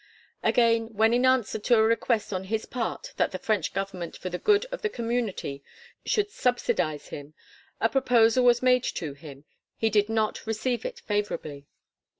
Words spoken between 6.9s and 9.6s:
him, a proposal was made to him,